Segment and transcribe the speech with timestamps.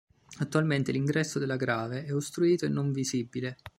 [0.39, 3.57] Attualmente l'ingresso della Grave è ostruito e non visibile.